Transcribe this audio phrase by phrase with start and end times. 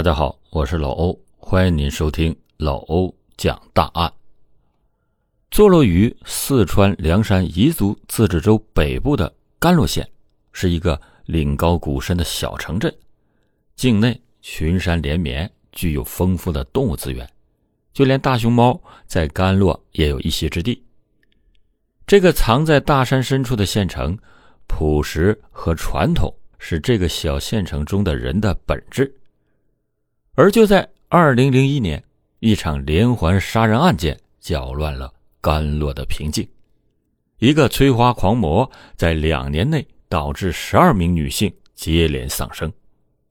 [0.00, 4.10] 大家好，我是老欧，欢迎您收听老欧讲大案。
[5.50, 10.08] 坐落于四川凉山彝族自治州北部的甘洛县，
[10.52, 12.90] 是一个岭高谷深的小城镇，
[13.76, 17.28] 境内群山连绵，具有丰富的动物资源，
[17.92, 20.82] 就连大熊猫在甘洛也有一席之地。
[22.06, 24.18] 这个藏在大山深处的县城，
[24.66, 29.14] 朴实和传统是这个小县城中的人的本质。
[30.34, 32.02] 而就在二零零一年，
[32.38, 36.48] 一场连环杀人案件搅乱了甘洛的平静。
[37.38, 42.72] 一个催花狂魔在两年内导致十二名女性接连丧生，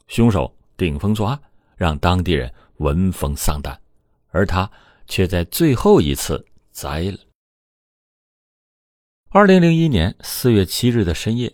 [0.07, 1.39] 凶手顶风作案，
[1.75, 3.79] 让当地人闻风丧胆，
[4.29, 4.69] 而他
[5.07, 7.17] 却在最后一次栽了。
[9.29, 11.53] 二零零一年四月七日的深夜，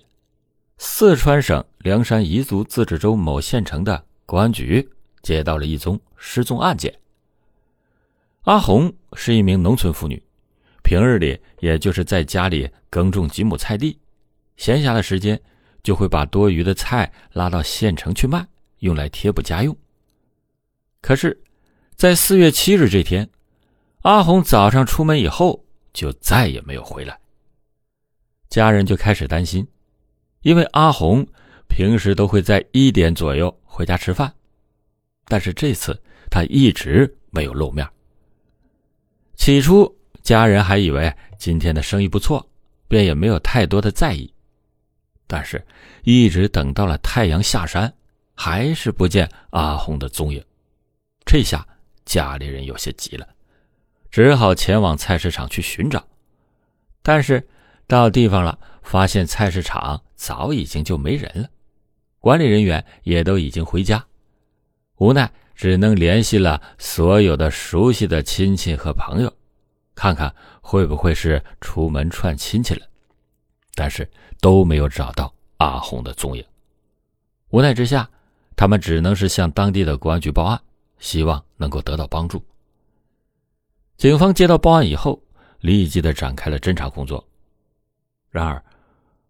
[0.78, 4.90] 四川省凉山彝族自治州某县城的公安局。
[5.26, 6.94] 接到了一宗失踪案件。
[8.44, 10.22] 阿红是一名农村妇女，
[10.84, 13.98] 平日里也就是在家里耕种几亩菜地，
[14.56, 15.42] 闲暇的时间
[15.82, 18.48] 就会把多余的菜拉到县城去卖，
[18.82, 19.76] 用来贴补家用。
[21.02, 21.42] 可是，
[21.96, 23.28] 在四月七日这天，
[24.04, 27.20] 阿红早上出门以后就再也没有回来。
[28.48, 29.68] 家人就开始担心，
[30.42, 31.26] 因为阿红
[31.68, 34.32] 平时都会在一点左右回家吃饭。
[35.28, 37.88] 但是这次他一直没有露面。
[39.36, 42.48] 起初家人还以为今天的生意不错，
[42.88, 44.32] 便也没有太多的在意。
[45.28, 45.64] 但是，
[46.04, 47.92] 一直等到了太阳下山，
[48.36, 50.44] 还是不见阿红的踪影。
[51.26, 51.68] 这下
[52.06, 53.28] 家里人有些急了，
[54.12, 56.06] 只好前往菜市场去寻找。
[57.02, 57.46] 但是
[57.88, 61.50] 到地方了，发现菜市场早已经就没人了，
[62.20, 64.06] 管理人员也都已经回家。
[64.98, 69.34] 无奈，只能联系了所有的熟悉的亲戚和朋友，
[69.94, 72.86] 看看会不会是出门串亲戚了。
[73.76, 74.10] 但是
[74.40, 76.44] 都没有找到阿红的踪影。
[77.50, 78.10] 无奈之下，
[78.56, 80.62] 他们只能是向当地的公安局报案，
[80.98, 82.42] 希望能够得到帮助。
[83.98, 85.22] 警方接到报案以后，
[85.60, 87.22] 立即的展开了侦查工作。
[88.30, 88.64] 然而，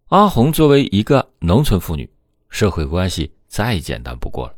[0.09, 2.07] 阿红作为一个农村妇女，
[2.49, 4.55] 社会关系再简单不过了。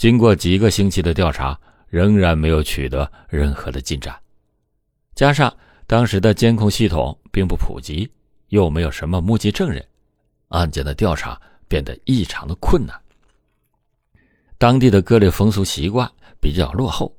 [0.00, 4.18] 经过几个星期的调查，仍然没有取得任何的进展。
[5.14, 5.54] 加上
[5.86, 8.10] 当时的监控系统并不普及，
[8.48, 9.86] 又没有什么目击证人，
[10.48, 12.98] 案件的调查变得异常的困难。
[14.56, 16.10] 当地的各类风俗习惯
[16.40, 17.14] 比较落后，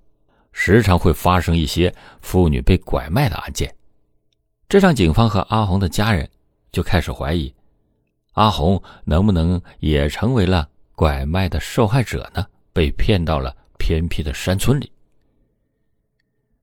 [0.52, 3.72] 时常会发生一些妇女被拐卖的案件，
[4.68, 6.28] 这让警方和阿红的家人
[6.72, 7.53] 就开始怀疑：
[8.31, 12.44] 阿红能不能也成为了拐卖的受害者呢？
[12.74, 14.92] 被骗到了偏僻的山村里，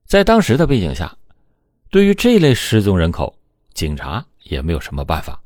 [0.05, 1.15] 在当时的背景下，
[1.89, 3.35] 对于这类失踪人口，
[3.73, 5.41] 警察也没有什么办法。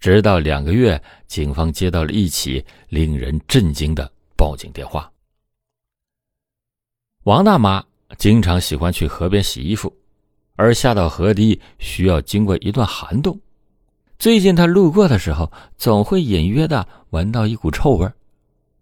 [0.00, 5.10] 直到两个月，警方接到了一起令人震惊的报警电话。
[7.24, 7.84] 王大妈
[8.18, 9.92] 经常喜欢去河边洗衣服，
[10.54, 13.40] 而下到河堤需要经过一段涵洞。
[14.18, 18.08] 最近她路过的时候，总会隐约的闻到一股臭味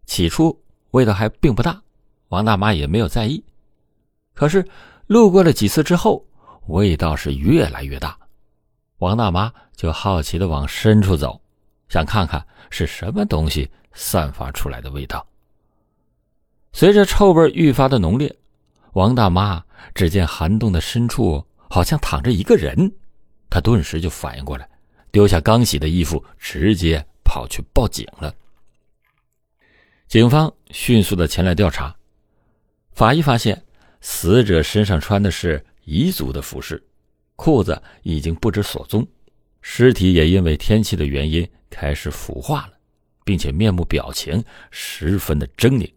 [0.06, 0.63] 起初。
[0.94, 1.82] 味道还并不大，
[2.28, 3.42] 王大妈也没有在意。
[4.32, 4.64] 可是
[5.08, 6.24] 路过了几次之后，
[6.68, 8.16] 味道是越来越大，
[8.98, 11.40] 王大妈就好奇的往深处走，
[11.88, 15.26] 想看看是什么东西散发出来的味道。
[16.72, 18.32] 随着臭味愈发的浓烈，
[18.92, 19.60] 王大妈
[19.96, 22.92] 只见涵洞的深处好像躺着一个人，
[23.50, 24.68] 她顿时就反应过来，
[25.10, 28.32] 丢下刚洗的衣服，直接跑去报警了。
[30.14, 31.92] 警方迅速的前来调查，
[32.92, 33.60] 法医发现
[34.00, 36.80] 死者身上穿的是彝族的服饰，
[37.34, 39.04] 裤子已经不知所踪，
[39.60, 42.74] 尸体也因为天气的原因开始腐化了，
[43.24, 45.92] 并且面目表情十分的狰狞，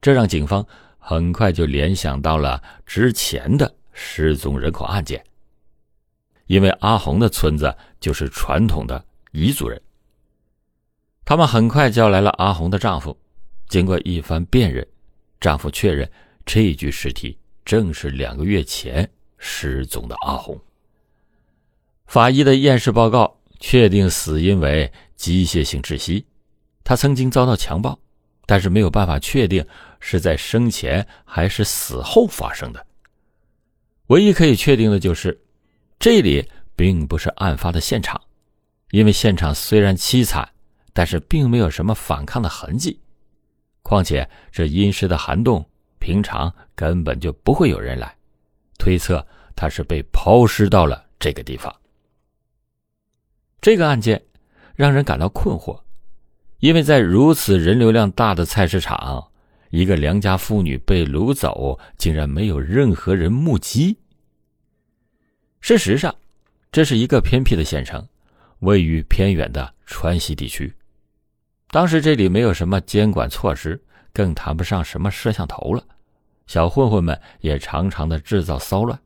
[0.00, 0.66] 这让警方
[0.98, 5.24] 很快就联想到了之前的失踪人口案件，
[6.48, 9.80] 因为阿红的村子就是传统的彝族人。
[11.30, 13.16] 他们很快叫来了阿红的丈夫，
[13.68, 14.84] 经过一番辨认，
[15.38, 16.10] 丈夫确认
[16.44, 20.60] 这具尸体正是两个月前失踪的阿红。
[22.06, 26.26] 法医的验尸报告确定死因为机械性窒息，
[26.82, 27.96] 她曾经遭到强暴，
[28.44, 29.64] 但是没有办法确定
[30.00, 32.84] 是在生前还是死后发生的。
[34.08, 35.40] 唯一可以确定的就是，
[35.96, 38.20] 这里并不是案发的现场，
[38.90, 40.50] 因为现场虽然凄惨。
[41.00, 43.00] 但是并没有什么反抗的痕迹，
[43.80, 45.66] 况且这阴湿的涵洞，
[45.98, 48.14] 平常根本就不会有人来，
[48.78, 49.26] 推测
[49.56, 51.74] 他是被抛尸到了这个地方。
[53.62, 54.22] 这个案件
[54.74, 55.80] 让人感到困惑，
[56.58, 59.26] 因为在如此人流量大的菜市场，
[59.70, 63.96] 一个良家妇女被掳走，竟然没有任何人目击。
[65.62, 66.14] 事实上，
[66.70, 68.06] 这是一个偏僻的县城，
[68.58, 70.70] 位于偏远的川西地区。
[71.70, 73.80] 当时这里没有什么监管措施，
[74.12, 75.84] 更谈不上什么摄像头了。
[76.46, 78.98] 小混混们也常常的制造骚乱，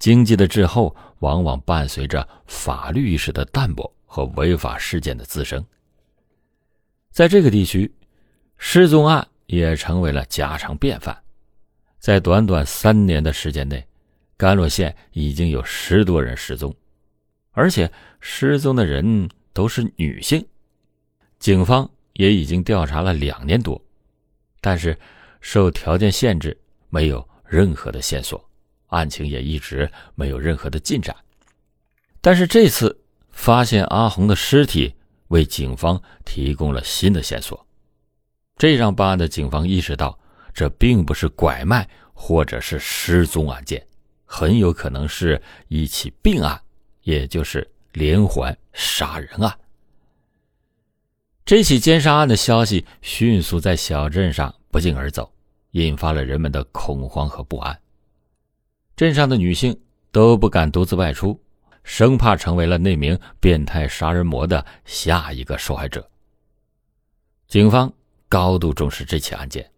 [0.00, 5.64] 经济的滞后往往伴随着法律意识的淡薄和违法事件的滋生。
[7.12, 7.94] 在这个地区，
[8.58, 11.16] 失踪案也成为了家常便饭。
[12.00, 13.86] 在短短三年的时间内，
[14.36, 16.74] 甘洛县已经有十多人失踪，
[17.52, 17.88] 而且
[18.18, 20.44] 失踪的人都是女性。
[21.38, 23.80] 警方也已经调查了两年多，
[24.60, 24.98] 但是
[25.40, 26.56] 受条件限制，
[26.88, 28.42] 没有任何的线索，
[28.86, 31.14] 案情也一直没有任何的进展。
[32.20, 32.98] 但是这次
[33.30, 34.94] 发现阿红的尸体，
[35.28, 37.66] 为警方提供了新的线索，
[38.56, 40.18] 这让办案的警方意识到，
[40.54, 43.84] 这并不是拐卖或者是失踪案件，
[44.24, 46.58] 很有可能是一起并案，
[47.02, 49.58] 也就是连环杀人案。
[51.44, 55.30] 这起奸杀案的消息迅速在小镇上不胫而走，
[55.72, 57.78] 引发了人们的恐慌和不安。
[58.96, 59.78] 镇上的女性
[60.10, 61.38] 都不敢独自外出，
[61.82, 66.08] 生怕成为了那名变态杀人魔的下一个受害者。
[67.46, 67.92] 警方
[68.26, 69.70] 高度重视这起案件，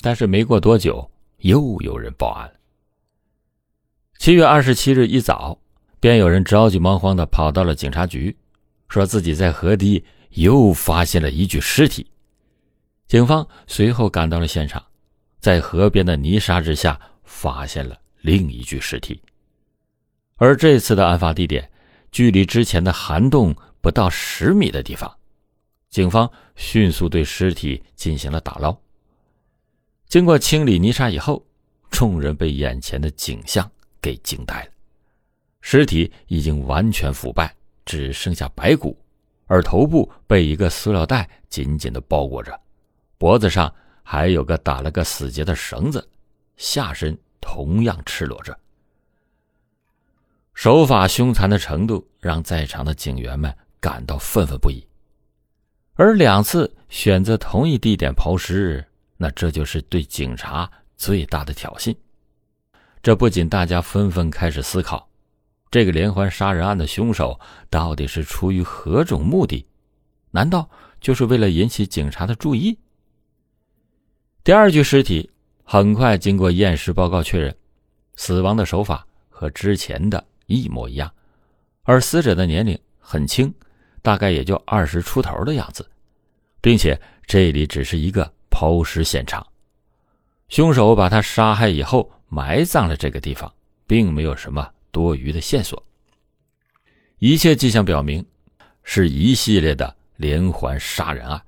[0.00, 1.10] 但是没过多久，
[1.40, 2.50] 又有人报案。
[4.18, 5.58] 七月二十七日一早，
[6.00, 8.34] 便有人着急忙慌的跑到了警察局，
[8.88, 10.02] 说自己在河堤。
[10.36, 12.06] 又发现了一具尸体，
[13.08, 14.84] 警方随后赶到了现场，
[15.40, 19.20] 在河边的泥沙之下发现了另一具尸体。
[20.36, 21.70] 而这次的案发地点
[22.12, 25.10] 距离之前的涵洞不到十米的地方，
[25.88, 28.76] 警方迅速对尸体进行了打捞。
[30.06, 31.42] 经过清理泥沙以后，
[31.90, 33.68] 众人被眼前的景象
[34.02, 34.70] 给惊呆了：
[35.62, 37.56] 尸体已经完全腐败，
[37.86, 38.94] 只剩下白骨。
[39.46, 42.60] 而头部被一个塑料袋紧紧的包裹着，
[43.16, 43.72] 脖子上
[44.02, 46.06] 还有个打了个死结的绳子，
[46.56, 48.56] 下身同样赤裸着。
[50.54, 54.86] 手法凶残的程度让在场的警员们感到愤愤不已。
[55.94, 58.84] 而两次选择同一地点抛尸，
[59.16, 61.94] 那这就是对警察最大的挑衅。
[63.02, 65.08] 这不仅大家纷纷开始思考。
[65.70, 69.66] 这个连环杀人案的凶手到底是出于何种目的？
[70.30, 70.68] 难道
[71.00, 72.78] 就是为了引起警察的注意？
[74.44, 75.30] 第二具尸体
[75.64, 77.54] 很快经过验尸报告确认，
[78.14, 81.12] 死亡的手法和之前的一模一样，
[81.82, 83.52] 而死者的年龄很轻，
[84.02, 85.88] 大概也就二十出头的样子，
[86.60, 89.44] 并且这里只是一个抛尸现场，
[90.48, 93.52] 凶手把他杀害以后埋葬了这个地方，
[93.86, 94.70] 并没有什么。
[94.90, 95.82] 多余的线索，
[97.18, 98.24] 一切迹象表明，
[98.82, 101.42] 是一系列的连环杀人案。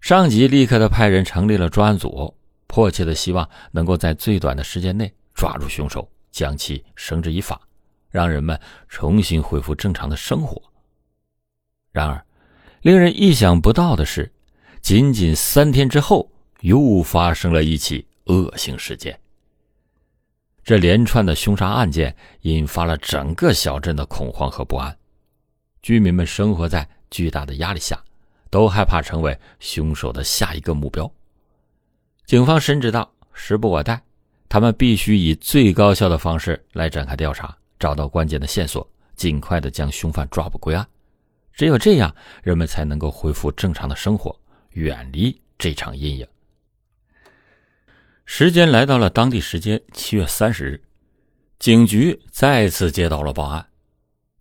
[0.00, 2.34] 上级立刻的派人成立了专案组，
[2.66, 7.60] 迫切的希望能够在最短的时间内抓住凶手，将其绳之以法，
[8.10, 8.58] 让人们
[8.88, 10.62] 重新恢复正常的生活。
[11.90, 12.24] 然而，
[12.82, 14.32] 令人意想不到的是，
[14.80, 19.18] 仅仅三天之后，又发生了一起恶性事件。
[20.68, 24.94] 这连串的凶杀案件引发了整个小镇的恐慌和不安，
[25.80, 27.98] 居民们生活在巨大的压力下，
[28.50, 31.10] 都害怕成为凶手的下一个目标。
[32.26, 33.98] 警方深知到时不我待，
[34.46, 40.86] 他们必须以最高效的方式来展开调查，找到关键的线索，尽快的将凶犯抓捕归案。
[41.54, 44.38] 只有这样，人们才能够恢复正常的生活，
[44.72, 46.28] 远离这场阴影。
[48.30, 50.82] 时间来到了当地时间七月三十日，
[51.58, 53.66] 警局再次接到了报案。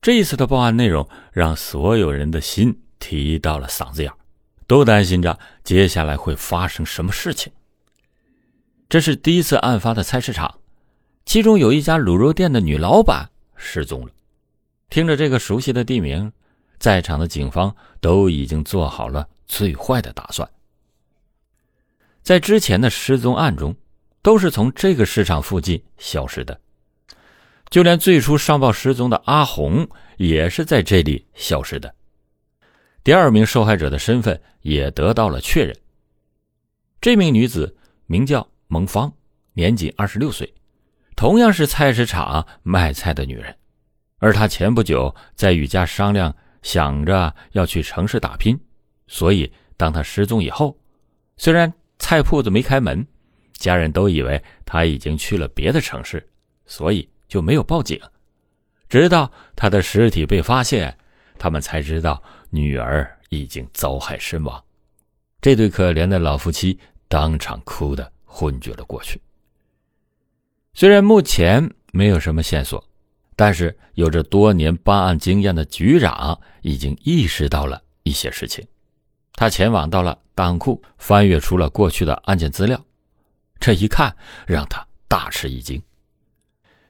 [0.01, 4.11] 这一次的报案内容让所有人的心提到了嗓子眼
[4.67, 7.51] 都担心着接下来会发生什么事情。
[8.89, 10.59] 这是第一次案发的菜市场，
[11.25, 14.11] 其中有一家卤肉店的女老板失踪了。
[14.89, 16.29] 听着这个熟悉的地名，
[16.77, 20.47] 在场的警方都已经做好了最坏的打算。
[22.27, 23.73] 在之前的失踪案中，
[24.21, 26.59] 都是从这个市场附近消失的，
[27.69, 31.95] 就连最初上报失踪的阿红也是在这里消失的。
[33.01, 35.73] 第二名受害者的身份也得到了确认，
[36.99, 39.09] 这名女子名叫蒙芳，
[39.53, 40.53] 年仅二十六岁，
[41.15, 43.55] 同样是菜市场卖菜的女人。
[44.17, 48.59] 而她前不久在与家商量，想着要去城市打拼，
[49.07, 50.77] 所以当她失踪以后，
[51.37, 51.73] 虽然
[52.07, 53.05] 菜铺子没开门，
[53.51, 56.25] 家人都以为他已经去了别的城市，
[56.65, 57.99] 所以就没有报警。
[58.87, 60.97] 直到他的尸体被发现，
[61.37, 64.63] 他们才知道女儿已经遭害身亡。
[65.41, 69.19] 这对可怜的老夫妻当场哭得昏厥了过去。
[70.73, 72.81] 虽然目前没有什么线索，
[73.35, 78.65] 但是有着多年办案经验的局长已经意识到了一些事情。
[79.37, 82.83] 他前往到了档库，翻阅出了过去的案件资料。
[83.59, 84.13] 这一看，
[84.47, 85.79] 让他大吃一惊。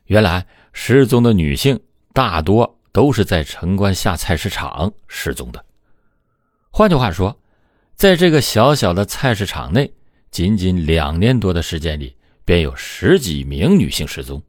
[0.05, 1.77] 原来失踪的女性
[2.13, 5.63] 大多都是在城关下菜市场失踪的。
[6.71, 7.37] 换句话说，
[7.95, 9.93] 在这个小小的菜市场内，
[10.31, 14.41] 仅仅两年多的时间里，便有十几名女性失踪，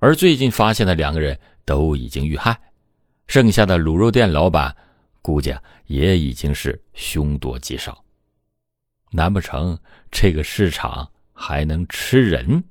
[0.00, 2.60] 而最近发现的两个人都已经遇害，
[3.26, 4.76] 剩下的卤肉店老板
[5.22, 5.54] 估计
[5.86, 8.04] 也已经是凶多吉少。
[9.12, 9.78] 难不成
[10.10, 12.62] 这个市场还能吃人？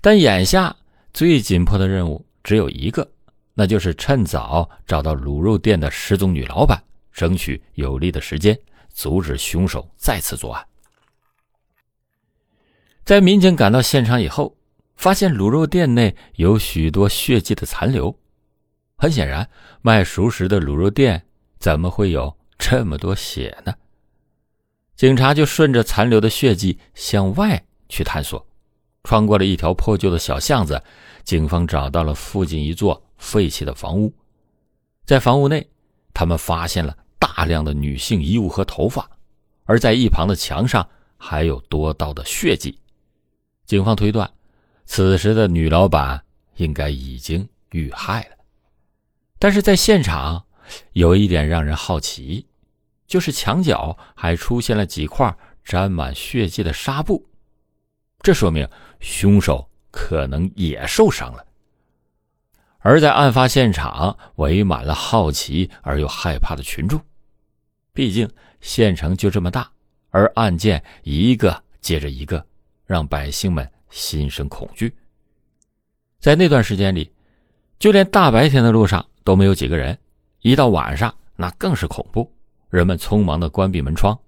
[0.00, 0.76] 但眼下
[1.12, 3.10] 最紧迫的任务只有一个，
[3.54, 6.80] 那就是趁早找到卤肉店的失踪女老板。
[7.10, 8.56] 争取有利的时间，
[8.90, 10.64] 阻止凶手再次作案。
[13.04, 14.56] 在民警赶到现场以后，
[14.94, 18.16] 发现卤肉店内有许多血迹的残留。
[18.98, 19.48] 很显然，
[19.80, 21.24] 卖熟食的卤肉店
[21.58, 23.72] 怎么会有这么多血呢？
[24.96, 28.46] 警察就顺着残留的血迹向外去探索，
[29.04, 30.82] 穿过了一条破旧的小巷子，
[31.22, 34.12] 警方找到了附近一座废弃的房屋。
[35.06, 35.66] 在房屋内，
[36.12, 36.94] 他们发现了。
[37.20, 39.08] 大量的女性衣物和头发，
[39.64, 42.78] 而在一旁的墙上还有多道的血迹。
[43.66, 44.28] 警方推断，
[44.86, 46.20] 此时的女老板
[46.56, 48.37] 应该已经遇害了。
[49.38, 50.44] 但是在现场
[50.92, 52.46] 有一点让人好奇，
[53.06, 57.24] 就是墙角还出现了几块沾满血迹的纱布，
[58.20, 58.68] 这说明
[59.00, 61.44] 凶手可能也受伤了。
[62.80, 67.00] 而在案发现场围满了好奇而又害怕的群众。
[67.92, 68.28] 毕竟
[68.60, 69.70] 县城就这么大，
[70.10, 72.44] 而案件一个接着一个，
[72.86, 74.94] 让百姓们心生恐惧。
[76.20, 77.10] 在那段时间里，
[77.78, 79.96] 就连大白天的路上都没有几个人，
[80.40, 82.30] 一到晚上那更是恐怖。
[82.70, 84.18] 人们匆忙的关闭门窗，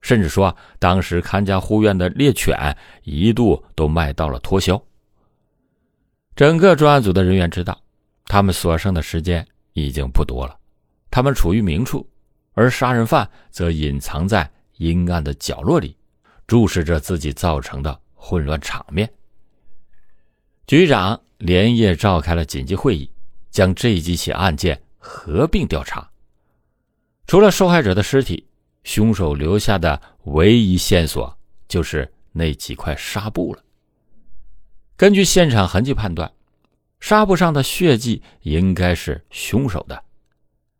[0.00, 4.80] 甚至说当时看家护院的猎犬一度都卖到了脱销。
[6.34, 7.80] 整个专案组的人员知道，
[8.26, 10.58] 他们所剩的时间已经不多了，
[11.10, 12.08] 他们处于明处。
[12.54, 15.94] 而杀人犯则隐藏在阴暗的角落里，
[16.46, 19.06] 注视着自己造成的混乱场面。
[20.66, 23.10] 局长连夜召开了紧急会议，
[23.56, 26.10] 将这几起案件合并调查。
[27.26, 28.46] 除了受害者的尸体，
[28.84, 31.34] 凶手留下的唯一线索
[31.66, 33.64] 就是那几块纱布了。
[34.94, 36.30] 根据现场痕迹判断，
[37.00, 40.04] 纱布上的血迹应该是凶手的。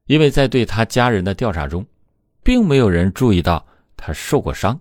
[0.05, 1.87] 因为在对他家人的调查中，
[2.43, 3.67] 并没有人注意到
[3.97, 4.79] 他受过伤，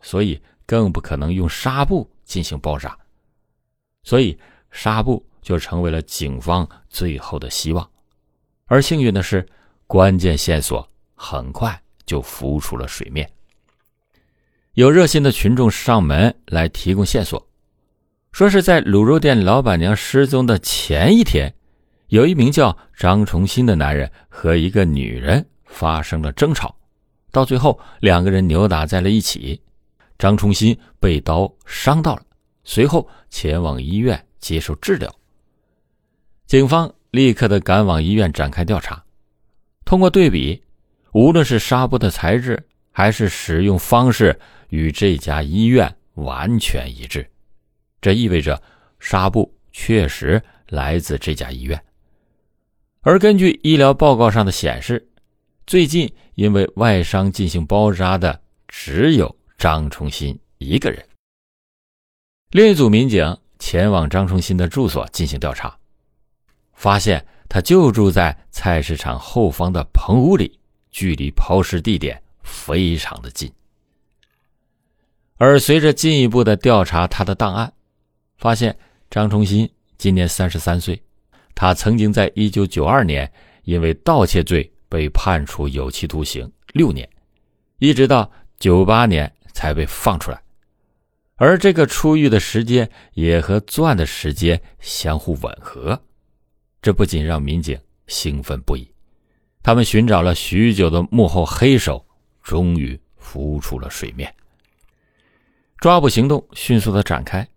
[0.00, 2.96] 所以更不可能用纱布进行包扎，
[4.04, 4.38] 所以
[4.70, 7.86] 纱布就成为了警方最后的希望。
[8.66, 9.46] 而幸运的是，
[9.86, 13.28] 关键线索很快就浮出了水面。
[14.74, 17.46] 有热心的群众上门来提供线索，
[18.32, 21.52] 说是在卤肉店老板娘失踪的前一天。
[22.08, 26.74] 有一名叫张崇新的男人和一个女人发生了争吵，
[27.30, 29.60] 到最后两个人扭打在了一起，
[30.18, 32.22] 张崇新被刀伤到了，
[32.64, 35.14] 随后前往医院接受治疗。
[36.52, 39.02] 警方立刻的赶往医院展开调查，
[39.86, 40.62] 通过对比，
[41.14, 47.26] 无论是纱布的材质还是使用方式，与这家医院完全一致，
[48.02, 48.62] 这意味着
[49.00, 51.82] 纱布确实来自这家医院。
[53.00, 55.08] 而根据医疗报告上的显示，
[55.66, 61.02] 最近因为外伤进行包扎的只有张崇新一个人。
[62.50, 65.74] 另一组民警前往张崇新的住所进行调查，
[66.74, 70.58] 发现他就住在菜市场后方的棚屋里，
[70.90, 73.52] 距离抛尸地点非常的近。
[75.36, 77.72] 而随着进一步的调查他的档案，
[78.36, 78.76] 发现
[79.10, 81.02] 张崇新今年三十三岁。
[81.54, 83.30] 他曾经在一九九二年
[83.64, 87.08] 因为盗窃罪被判处有期徒刑六年，
[87.78, 90.40] 一直到九八年才被放出来，
[91.36, 96.00] 而这个出狱的时间也和作案的时间相互吻合，
[96.82, 98.92] 这不仅让民警兴奋不已，
[99.62, 102.04] 他们寻找了许久的幕后黑手
[102.42, 104.34] 终于浮出了水面。
[105.78, 107.48] 抓捕行动迅速的展开，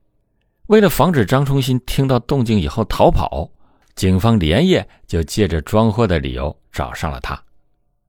[0.67, 3.50] 为了防止张崇新听到动静以后逃跑，
[3.96, 7.44] 警方连夜就借着装货的理由找上了他。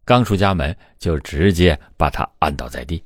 [0.04, 3.02] 刚出家门，就直接把他按倒在地。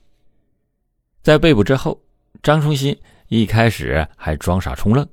[1.23, 2.01] 在被捕之后，
[2.43, 2.97] 张崇新
[3.29, 5.09] 一开始还装傻充愣，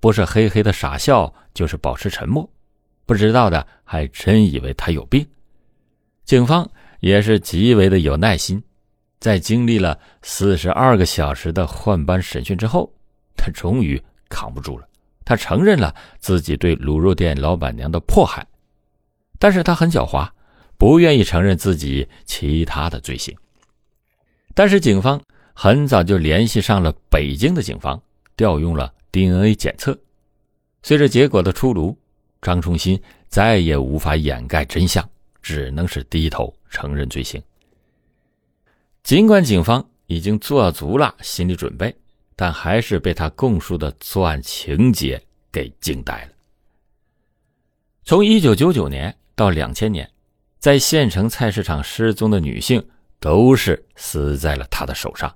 [0.00, 2.48] 不是嘿嘿的傻笑，就是保持沉默，
[3.06, 5.24] 不知道的还真以为他有病。
[6.24, 6.68] 警方
[7.00, 8.62] 也是极为的有耐心，
[9.20, 12.92] 在经历了四十二个小时的换班审讯之后，
[13.36, 14.88] 他终于扛不住了，
[15.24, 18.46] 他承认了自己对卤肉店老板娘的迫害，
[19.38, 20.28] 但是他很狡猾。
[20.78, 23.36] 不愿意承认自己其他的罪行，
[24.54, 25.20] 但是警方
[25.52, 28.00] 很早就联系上了北京的警方，
[28.34, 29.98] 调用了 DNA 检测。
[30.82, 31.96] 随着结果的出炉，
[32.40, 35.08] 张崇新再也无法掩盖真相，
[35.42, 37.42] 只能是低头承认罪行。
[39.02, 41.94] 尽管警方已经做足了心理准备，
[42.36, 46.32] 但还是被他供述的作案情节给惊呆了。
[48.04, 50.10] 从1999年到2000年。
[50.58, 52.86] 在县城菜市场失踪的女性
[53.18, 55.34] 都是死在了他的手上，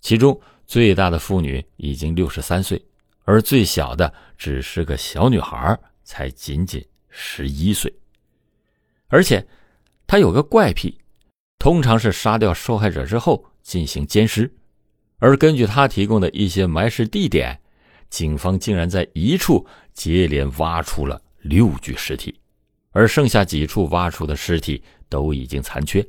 [0.00, 2.80] 其中最大的妇女已经六十三岁，
[3.24, 7.92] 而最小的只是个小女孩，才仅仅十一岁。
[9.08, 9.44] 而且，
[10.06, 10.96] 他有个怪癖，
[11.58, 14.48] 通常是杀掉受害者之后进行奸尸，
[15.18, 17.60] 而根据他提供的一些埋尸地点，
[18.08, 22.32] 警方竟然在一处接连挖出了六具尸体。
[22.92, 26.06] 而剩下几处挖出的尸体都已经残缺，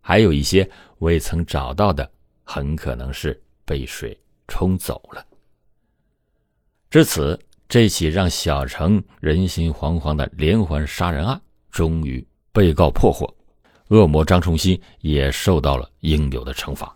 [0.00, 2.10] 还有一些未曾找到的，
[2.42, 3.40] 很可能是
[3.70, 5.24] 被水冲走了。
[6.90, 11.40] 至此，这起让小城人心惶惶的连环杀人案
[11.70, 13.32] 终于被告破获，
[13.90, 16.92] 恶魔张崇新也受到了应有的惩罚。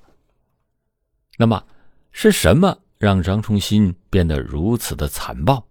[1.37, 1.65] 那么，
[2.11, 5.65] 是什么让张崇新变得如此的残暴？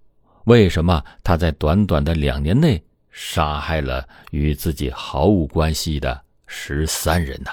[0.45, 2.81] 为什么他在短短的两年内？
[3.11, 7.51] 杀害了与自己毫无关系的十三人呢！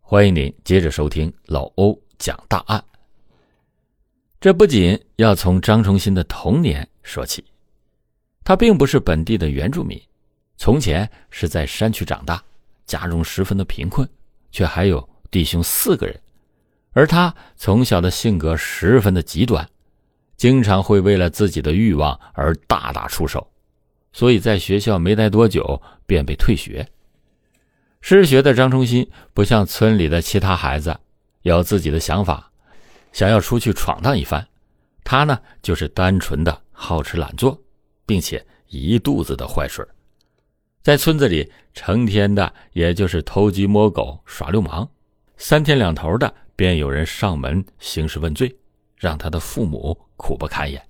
[0.00, 2.82] 欢迎您接着收听老欧讲大案。
[4.40, 7.44] 这不仅要从张崇新的童年说起，
[8.44, 10.00] 他并不是本地的原住民，
[10.56, 12.42] 从前是在山区长大，
[12.86, 14.08] 家中十分的贫困，
[14.52, 16.20] 却还有弟兄四个人，
[16.92, 19.68] 而他从小的性格十分的极端，
[20.36, 23.44] 经常会为了自己的欲望而大打出手。
[24.12, 26.88] 所以在学校没待多久便被退学。
[28.00, 30.98] 失学的张崇新不像村里的其他孩子
[31.56, 32.50] 有自己的想法，
[33.12, 34.46] 想要出去闯荡一番。
[35.04, 37.60] 他呢，就是单纯的好吃懒做，
[38.04, 39.84] 并且一肚子的坏水，
[40.82, 44.88] 在村子里成天的也就是偷鸡摸狗、耍流氓，
[45.36, 48.54] 三天两头的便有人上门兴师问罪，
[48.96, 50.82] 让他的父母苦不堪言。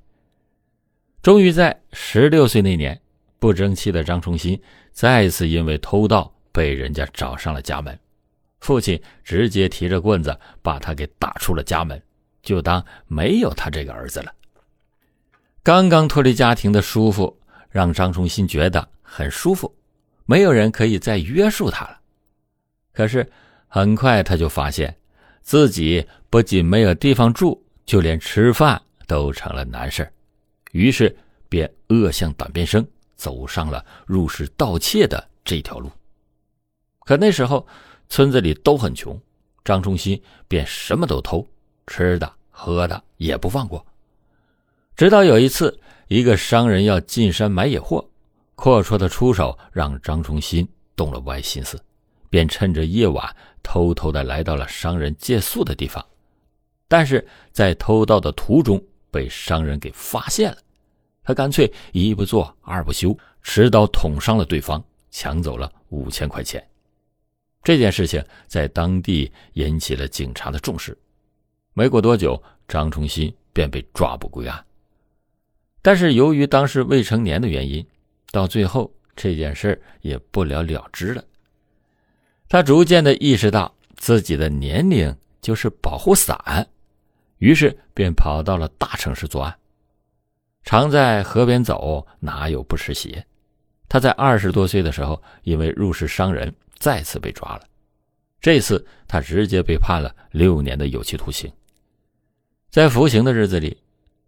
[1.23, 3.01] 终于在十六岁那年。
[3.41, 7.97] 不争气的张崇新再次因为偷盗被人家找上了家门，
[8.61, 12.01] 父亲直接提着棍子把他给打出了家门，
[12.43, 14.33] 就当没有他这个儿子了。
[15.63, 17.39] 刚刚脱离家庭的舒服
[17.71, 19.75] 让张崇新觉得很舒服，
[20.27, 21.99] 没有人可以再约束他了。
[22.93, 23.31] 可是
[23.67, 24.97] 很快他就发现，
[25.43, 30.11] 自己不仅没有地方住，就连吃饭都成了难事
[30.73, 31.17] 于是
[31.49, 32.87] 便恶向胆边生。
[33.17, 35.91] 走上了入室盗窃的这条路，
[37.01, 37.67] 可那时候
[38.09, 39.21] 村子里都很穷，
[39.65, 41.47] 张忠新便什么都偷，
[41.87, 43.85] 吃的喝的也不放过。
[44.97, 48.09] 直到有一次，一个商人要进山买野货，
[48.55, 50.67] 阔绰的出手让张忠新
[50.97, 51.81] 动了歪心思，
[52.29, 56.05] 便趁着夜晚偷偷的来到了商人借宿的地方，
[56.89, 60.59] 但是在偷盗的途中被商人给发现了。
[61.23, 66.67] 他干脆一不做二不休，持刀捅伤了对方，抢走了五千块钱。
[67.63, 70.97] 这件事情在当地引起了警察的重视。
[71.75, 74.65] 没过多久，张崇新便被抓捕归案。
[75.83, 77.87] 但是由于当时未成年的原因，
[78.31, 81.25] 到最后这件事也不了了之了。
[82.49, 86.67] 他逐渐的意识到自己的年龄就是保护伞，
[87.39, 89.57] 于是便跑到了大城市作案。
[90.65, 93.25] 常在河边走，哪有不湿鞋？
[93.89, 97.63] 他在二十多岁的时候，因为入室伤人，再次被抓了。
[98.41, 101.51] 这次他直接被判了六年的有期徒刑。
[102.71, 103.77] 在服刑的日子里，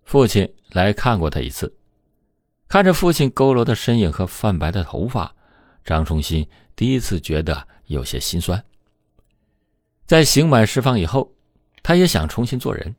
[0.04, 1.72] 父亲来看过他一次，
[2.68, 5.32] 看着父亲佝偻的身影和泛白的头发，
[5.84, 8.62] 张崇新第一次觉得有些心酸。
[10.06, 11.32] 在刑满释放以后，
[11.82, 12.92] 他也想重新做人，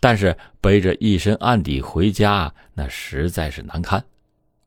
[0.00, 4.02] 但是背着一身案底回家，那实在是难堪。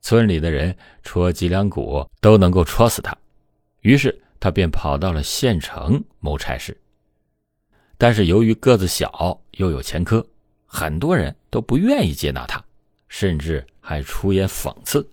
[0.02, 3.18] 村里的人戳脊梁骨都能够戳死他，
[3.82, 6.78] 于是他便跑到了县城谋差事。
[7.98, 10.26] 但是由于个子小又有前科，
[10.66, 12.64] 很多人都不愿意接纳他，
[13.08, 15.06] 甚至还出言讽刺。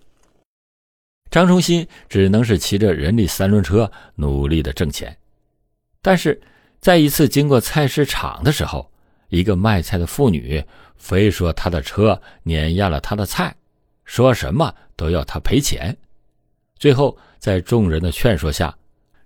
[1.29, 5.17] 张崇新只能是骑着人力三轮车努力的挣钱。
[6.01, 6.41] 但是
[6.79, 8.89] 在一次经过菜市场的时候，
[9.27, 10.63] 一个卖菜的妇女
[10.95, 13.53] 非说他的车碾压了他的菜。
[14.05, 15.97] 说什么都要他赔钱，
[16.77, 18.75] 最后在众人的劝说下，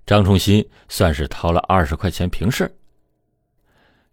[0.05, 2.73] 张崇新算是掏了二十块钱平事。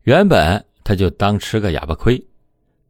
[0.03, 2.22] 原本他就当吃个哑巴亏，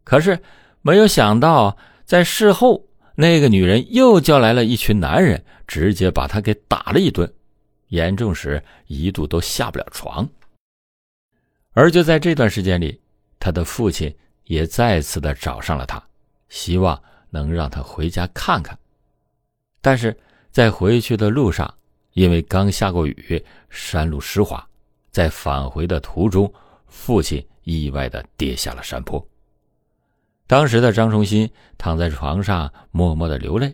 [0.05, 0.39] 可是
[0.83, 2.85] 没有想到，在事后
[3.15, 7.33] 那个女人又叫来了一群男人，直接把他给打了一顿，
[7.89, 10.29] 严重时一度都下不了床。
[11.73, 13.01] 而就在这段时间里，
[13.39, 16.03] 他的父亲也再次的找上了他，
[16.49, 17.01] 希望。
[17.31, 18.79] 能让他回家看看，
[19.83, 20.17] 但是
[20.59, 21.73] 在回去的路上，
[22.15, 23.41] 因为刚下过雨，
[23.71, 24.69] 山路湿滑，
[25.13, 26.53] 在返回的途中，
[26.89, 29.25] 父亲意外的跌下了山坡。
[30.49, 33.73] 当时的张崇新躺在床上，默默的流泪，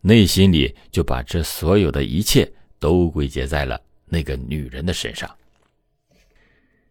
[0.00, 5.30] 内心里就把这所有的一切都归结在了那个女人的身上。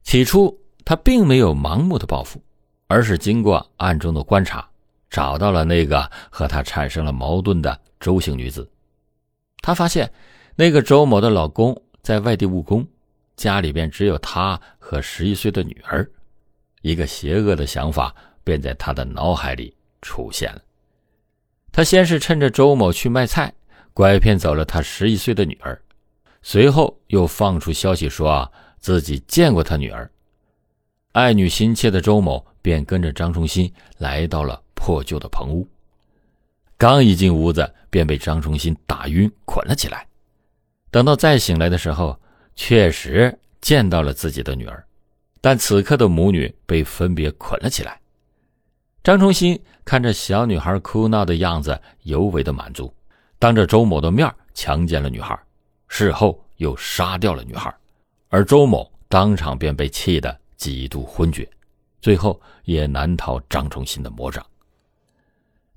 [0.04, 2.42] 起初，他并没有盲目的报复，
[2.88, 4.66] 而是经过暗中的观察。
[5.10, 8.66] 找到了那个和他产生了矛盾的周姓女子，
[9.66, 10.08] 他发现
[10.56, 12.88] 那个周某的老公在外地务工，
[13.36, 16.08] 家里边只有他和十一岁的女儿，
[16.84, 20.62] 一个邪恶的想法便在他的脑海里出现了。
[21.72, 23.52] 他先是趁着周某去卖菜，
[23.92, 25.82] 拐骗走了他十一岁的女儿，
[26.44, 28.48] 随后又放出消息说
[28.78, 30.08] 自己见过他女儿，
[31.14, 34.62] 爱女心切的周某便跟着张崇新来到了。
[34.76, 35.68] 破旧的棚屋，
[36.78, 40.06] 刚一进屋子，便被张忠新打晕，捆了起来。
[40.92, 42.20] 等到再醒来的时候，
[42.56, 44.86] 确实见到了自己的女儿，
[45.40, 48.00] 但此刻的母女被分别捆了起来。
[49.04, 52.94] 张忠新看着小女孩哭闹的样子，尤为的满足，
[53.40, 55.38] 当着周某的面强奸了女孩，
[55.88, 57.74] 事后又杀掉了女孩，
[58.30, 61.50] 而周某当场便被气得几度昏厥，
[62.02, 64.46] 最后也难逃张忠新的魔掌。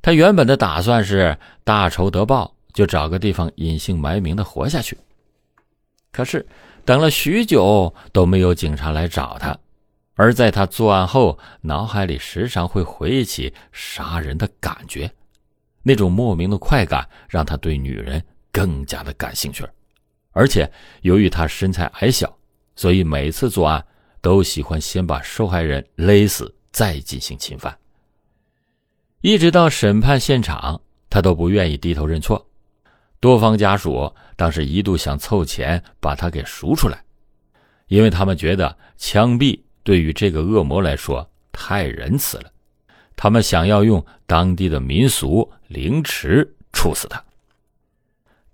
[0.00, 4.96] 他原本的打算是大仇得报，就找个地方隐姓埋名的活下去。
[6.12, 6.46] 可是
[6.84, 9.56] 等了许久都没有警察来找他，
[10.14, 15.10] 而在他作案后，脑海里时常会回忆起杀人的感觉，
[15.82, 19.64] 那种莫名的快感让他对女人更加的感兴趣。
[20.32, 20.70] 而且
[21.02, 22.32] 由于他身材矮小，
[22.76, 23.84] 所以每次作案
[24.20, 27.76] 都喜欢先把受害人勒死，再进行侵犯。
[29.20, 32.46] 一直到审判现场，他都不愿意低头认错。
[33.18, 37.02] 多方家属当时一度想凑钱把他给赎出来，
[37.88, 42.52] 因为他们觉得枪毙对于这个恶魔来说太仁慈了，
[43.16, 47.24] 他们想要用当地的民俗凌迟处死他。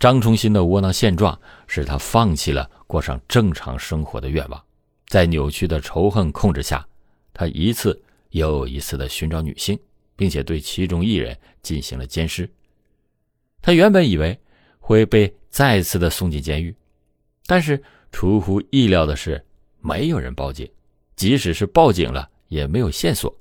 [0.00, 4.62] 张崇新的窝囊现状使他放弃了过上正常生活的愿望，
[5.08, 6.86] 在扭曲的仇恨控制下，
[7.34, 9.78] 他一次又一次的寻找女性。
[10.16, 12.48] 并且对其中一人进行了监尸。
[13.62, 14.38] 他原本以为
[14.78, 16.74] 会被再次的送进监狱，
[17.46, 19.42] 但是出乎意料的是，
[19.80, 20.70] 没有人报警，
[21.16, 23.34] 即使是报警了，也没有线索。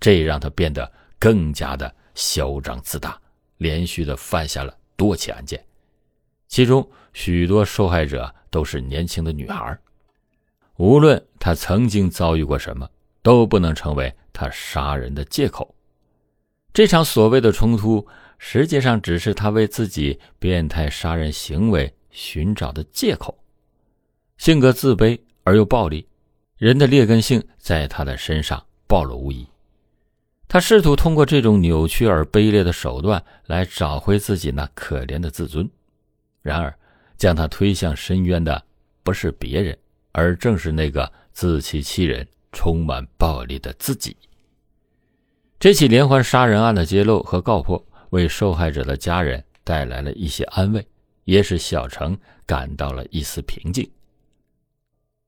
[0.00, 3.20] 这让他变得更加的嚣张自大，
[3.58, 5.62] 连续的犯下了多起案件，
[6.48, 9.78] 其中许多受害者都是年轻的女孩。
[10.76, 12.88] 无论他曾经遭遇过什么，
[13.22, 15.74] 都不能成为他杀人的借口。
[16.72, 18.06] 这场所谓的冲突，
[18.38, 23.36] 实际上只是他为自己变态杀人行为寻找的借口。
[24.38, 26.06] 性格自卑而又暴力，
[26.56, 29.46] 人的劣根性在他的身上暴露无遗。
[30.48, 35.68] 他试图通过这种扭曲而卑劣的手段来找回自己那可怜的自尊。
[36.42, 36.74] 然而，
[37.16, 38.60] 将他推向深渊的
[39.02, 39.76] 不是别人，
[40.12, 44.16] 而正是那个自欺欺人、充满暴力的自己。
[45.60, 50.84] 这起连环杀人案的揭露和告破，为受害者的家人带来了一些安慰，
[51.24, 53.88] 也使小程感到了一丝平静。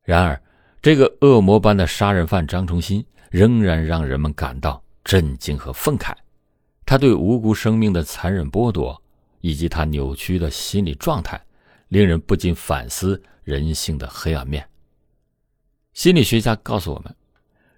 [0.03, 0.43] 然而，
[0.81, 6.15] 这个恶魔般的杀人犯张崇新仍然让人们感到震惊和愤慨。
[6.87, 9.01] 他对无辜生命的残忍剥夺，
[9.43, 11.39] 以及他扭曲的心理状态，
[11.89, 14.67] 令人不禁反思人性的黑暗面。
[15.93, 17.15] 心理学家告诉我们，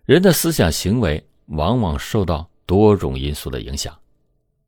[0.04, 3.96] 人的思想行为往往受到多种因素的影响。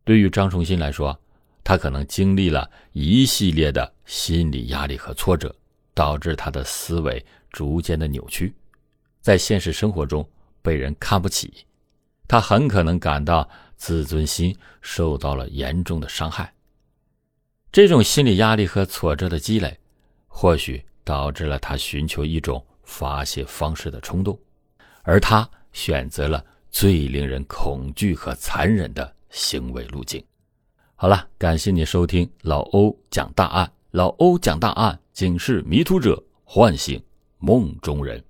[0.04, 1.18] 对于张崇新来说，
[1.64, 5.54] 他可能经历了一系列的心理压力和挫折，
[5.94, 7.24] 导致他的思维。
[7.52, 8.54] 逐渐的扭曲，
[9.22, 10.28] 在现实生活中
[10.60, 11.64] 被人看不起，
[12.28, 16.52] 他很可能感到自尊心受到了严重的伤害。
[17.72, 19.74] 这种心理压力和挫折的积累，
[20.26, 24.38] 或许导致了他寻求一种发泄方式的冲动，
[25.02, 26.44] 而他选择了
[26.78, 30.22] 最令人恐惧和残忍的行为路径。
[30.94, 37.02] 好了，感谢你收听老欧讲大案，老欧讲大案，警示迷途者，唤醒。
[37.38, 38.22] 梦中人。